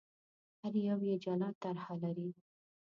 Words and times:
هر 0.59 0.73
یو 0.89 0.99
یې 1.09 1.15
جلا 1.23 1.49
طرح 1.61 1.85
لري. 2.03 2.29